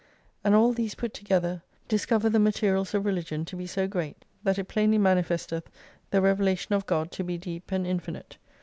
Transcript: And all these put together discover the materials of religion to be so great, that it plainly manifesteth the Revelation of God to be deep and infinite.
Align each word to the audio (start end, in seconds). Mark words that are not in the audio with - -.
And 0.43 0.55
all 0.55 0.73
these 0.73 0.95
put 0.95 1.13
together 1.13 1.61
discover 1.87 2.27
the 2.27 2.39
materials 2.39 2.95
of 2.95 3.05
religion 3.05 3.45
to 3.45 3.55
be 3.55 3.67
so 3.67 3.87
great, 3.87 4.25
that 4.41 4.57
it 4.57 4.63
plainly 4.67 4.97
manifesteth 4.97 5.69
the 6.09 6.21
Revelation 6.23 6.73
of 6.73 6.87
God 6.87 7.11
to 7.11 7.23
be 7.23 7.37
deep 7.37 7.71
and 7.71 7.85
infinite. 7.85 8.37